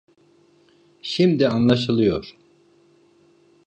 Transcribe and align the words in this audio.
Şimdi 1.01 1.47
anlaşılıyor. 1.47 2.35